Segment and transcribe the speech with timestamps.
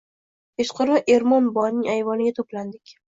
[0.61, 2.95] Kechqurun Ermon buvaning ayvoniga to‘plandik.